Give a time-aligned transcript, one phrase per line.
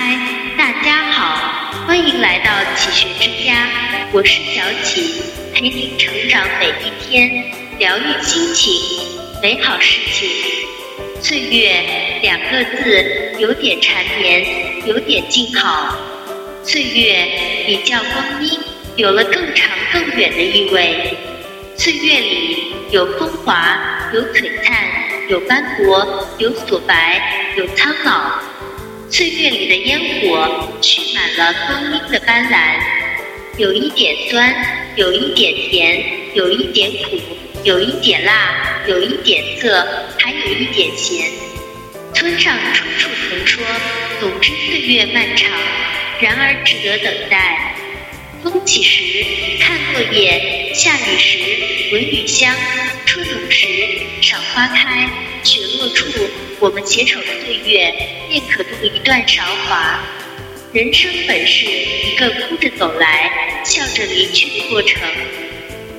[0.00, 0.16] 嗨，
[0.56, 3.68] 大家好，欢迎来到启学之家，
[4.12, 8.72] 我是小启，陪您成长每一天，疗愈心情，
[9.42, 10.30] 美好事情。
[11.20, 15.98] 岁月两个字，有点缠绵，有点静好。
[16.62, 18.56] 岁月比较光阴，
[18.94, 21.12] 有了更长更远的意味。
[21.76, 23.76] 岁月里有风华，
[24.14, 24.88] 有璀璨，
[25.28, 28.38] 有斑驳，有锁白，有苍老。
[29.10, 32.78] 岁月里的烟火蓄满了光阴的斑斓，
[33.56, 34.54] 有一点酸，
[34.96, 36.04] 有一点甜，
[36.34, 37.18] 有一点苦，
[37.64, 39.86] 有一点辣，有一点涩，
[40.18, 41.26] 还有一点咸。
[42.14, 43.64] 村上春树曾说
[44.20, 45.50] ：“总之岁月漫长，
[46.20, 47.74] 然而值得等待。
[48.42, 49.24] 风起时
[49.58, 51.38] 看落叶，下雨时
[51.92, 52.54] 闻雨香，
[53.06, 53.66] 春浓时
[54.20, 55.08] 赏花开，
[55.44, 56.06] 雪落处。”
[56.60, 57.94] 我们携手的岁月，
[58.28, 60.00] 便可度一段韶华。
[60.72, 65.00] 人生本是一个哭着走来，笑着离去的过程。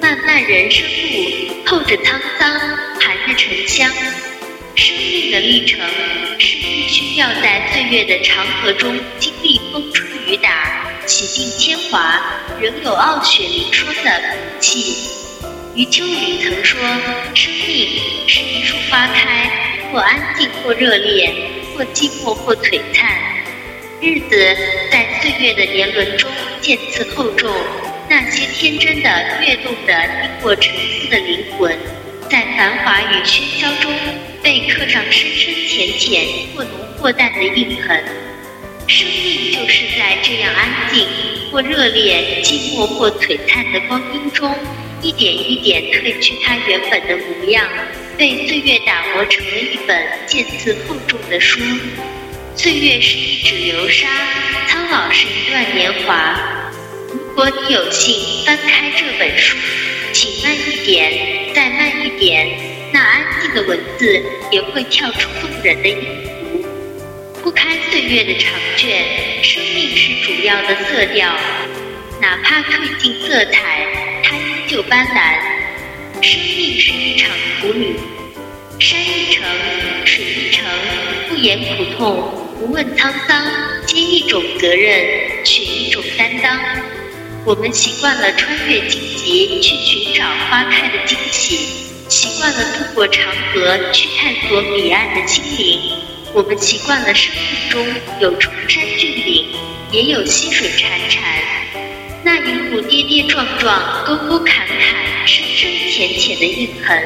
[0.00, 2.60] 漫漫人生路，透着沧桑，
[3.00, 3.90] 含着沉香。
[4.76, 5.80] 生命的历程
[6.38, 12.20] 是必须要在岁月的长河中经历风吹雨打，洗尽铅华，
[12.60, 14.96] 仍有傲雪凌霜的骨气。
[15.76, 16.80] 余秋雨曾说
[17.34, 17.93] ：“生命。”
[19.94, 21.32] 或安静，或热烈，
[21.72, 23.16] 或寂寞，或璀璨。
[24.00, 24.56] 日子
[24.90, 26.28] 在岁月的年轮中
[26.60, 27.48] 渐次厚重，
[28.10, 31.78] 那些天真的、跃动的、经过沉思的灵魂，
[32.28, 33.94] 在繁华与喧嚣中
[34.42, 38.02] 被刻上深深浅浅、或浓或淡的印痕。
[38.88, 41.06] 生命就是在这样安静、
[41.52, 44.52] 或热烈、寂寞或璀璨的光阴中，
[45.00, 47.64] 一点一点褪去它原本的模样。
[48.16, 51.60] 被岁月打磨成了一本渐次厚重的书。
[52.54, 54.06] 岁月是一纸流沙，
[54.68, 56.38] 苍老是一段年华。
[57.12, 59.56] 如果你有幸翻开这本书，
[60.12, 62.48] 请慢一点，再慢一点，
[62.92, 66.64] 那安静的文字也会跳出动人的音符。
[67.42, 69.04] 铺开岁月的长卷，
[69.42, 71.36] 生命是主要的色调，
[72.20, 73.86] 哪怕褪尽色彩，
[74.22, 75.53] 它依旧斑斓。
[76.24, 77.30] 生命是一场
[77.60, 77.96] 苦旅，
[78.78, 79.44] 山一程，
[80.06, 80.64] 水一程，
[81.28, 83.46] 不言苦痛，不问沧桑，
[83.84, 86.58] 皆一种责任，取一种担当。
[87.44, 91.58] 我们习惯了穿越荆棘去寻找花开的惊喜，
[92.08, 95.78] 习惯了渡过长河去探索彼岸的清灵。
[96.32, 97.86] 我们习惯了生命中
[98.22, 99.44] 有崇山峻岭，
[99.92, 101.20] 也有溪水潺潺。
[102.24, 104.93] 那一路跌跌撞撞，沟沟坎坎。
[106.36, 107.02] 的印痕，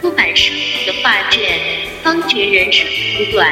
[0.00, 1.58] 铺满生命的画卷，
[2.02, 3.50] 方觉人生苦短。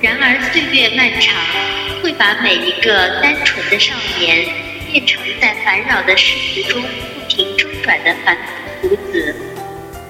[0.00, 1.34] 然而岁月漫长，
[2.02, 4.46] 会把每一个单纯的少年，
[4.92, 8.36] 变成在烦扰的世俗中不停周转的凡
[8.80, 9.34] 夫俗子。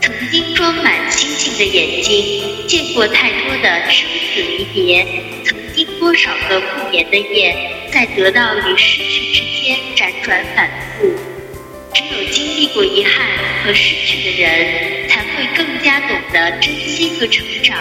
[0.00, 5.06] 曾经装满星星的眼睛，见过太多的生死离别。
[5.44, 7.56] 曾经多少个不眠的夜，
[7.92, 10.68] 在得到与失去之间辗转反
[10.98, 11.27] 复。
[11.98, 13.26] 只有经历过遗憾
[13.64, 17.76] 和失去的人，才会更加懂得珍惜和成长。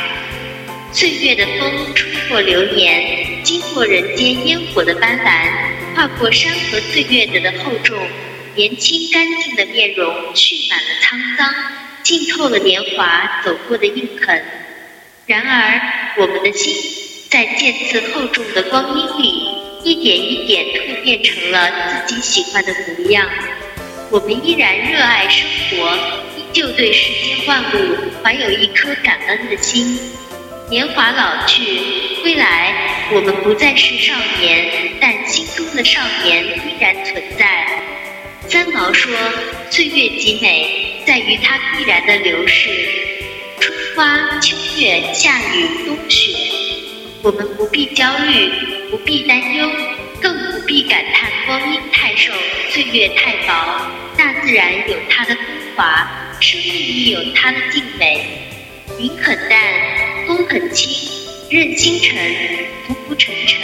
[0.91, 7.95] 岁月的风吹过流年，经过人间烟火的斑斓，跨过山河岁月的厚重，
[8.55, 11.53] 年轻干净的面容蓄满了沧桑，
[12.01, 14.43] 浸透了年华走过的印痕。
[15.27, 16.73] 然而，我们的心
[17.29, 19.47] 在渐次厚重的光阴里，
[19.83, 23.29] 一点一点蜕变成了自己喜欢的模样。
[24.09, 25.93] 我们依然热爱生活，
[26.37, 29.99] 依旧对世间万物怀有一颗感恩的心。
[30.69, 31.61] 年华老去，
[32.21, 32.73] 归来，
[33.13, 37.67] 我们不再是少年，但心中的少年依然存在。
[38.47, 39.13] 三毛说
[39.69, 42.69] ：“岁月极美，在于它必然的流逝。
[43.59, 46.31] 春花秋月夏雨冬雪，
[47.23, 48.49] 我们不必焦虑，
[48.89, 49.69] 不必担忧。”
[50.19, 50.33] 更
[50.67, 52.33] 必感叹光阴太瘦，
[52.69, 53.89] 岁月太薄。
[54.17, 55.45] 大自然有它的风
[55.77, 56.05] 华，
[56.41, 58.49] 生命亦有它的静美。
[58.99, 59.57] 云很淡，
[60.27, 60.89] 风很轻，
[61.49, 62.17] 任星辰
[62.85, 63.61] 浮浮沉沉。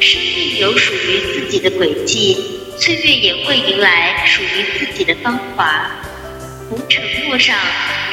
[0.00, 2.38] 生命有属于自己的轨迹，
[2.78, 5.90] 岁月也会迎来属于自己的芳华。
[6.70, 7.54] 红尘陌上，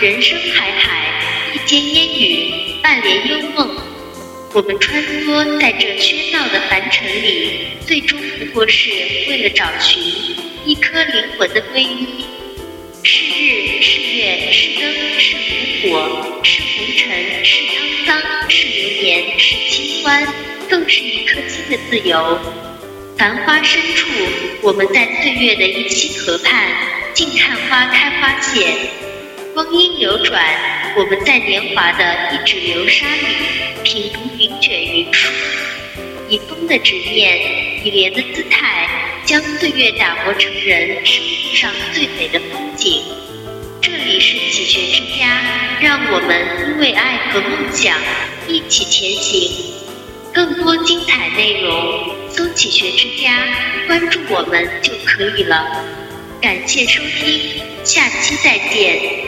[0.01, 1.13] 人生海海，
[1.53, 3.85] 一间烟雨，半帘幽梦。
[4.56, 8.90] 我们穿梭在这喧闹的凡尘里，最终不过是
[9.28, 10.02] 为了找寻
[10.63, 12.24] 一颗灵魂的皈依。
[13.04, 15.36] 是日，是月，是灯，是
[15.90, 20.25] 炉火，是红尘，是沧桑，是流年，是清欢，
[20.69, 22.40] 更是一颗心的自由。
[23.18, 24.07] 繁花深处，
[24.62, 26.69] 我们在岁月的一溪河畔，
[27.13, 28.74] 静看花开花谢。
[29.54, 30.42] 光阴流转，
[30.98, 34.19] 我们在年华的一指流沙里，品读
[34.66, 35.30] 卷云舒。
[36.28, 38.90] 以风的执念，以莲的姿态，
[39.24, 43.04] 将岁月打磨成人生路上最美的风景。
[43.80, 45.40] 这里是启学之家，
[45.80, 47.96] 让我们因为爱和梦想
[48.48, 49.72] 一起前行。
[50.34, 53.48] 更多精彩内容，搜“启学之家”，
[53.86, 55.86] 关注我们就可以了。
[56.42, 59.28] 感谢收听，下期再见。